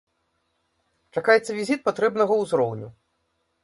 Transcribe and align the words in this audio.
Чакаецца 1.15 1.51
візіт 1.59 1.79
патрэбнага 1.91 2.43
ўзроўню. 2.45 2.87